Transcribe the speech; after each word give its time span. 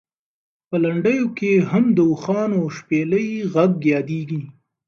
په 0.69 0.75
لنډیو 0.83 1.25
کې 1.37 1.51
هم 1.71 1.85
د 1.97 1.99
اوښانو 2.09 2.57
او 2.61 2.65
شپېلۍ 2.77 3.29
غږ 3.53 3.73
یادېږي. 3.93 4.41